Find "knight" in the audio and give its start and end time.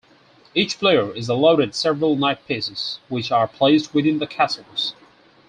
2.15-2.47